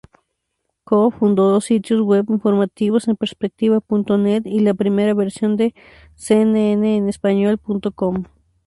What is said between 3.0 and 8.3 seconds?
enperspectiva.net y la primera versión de cnnenespañol.com.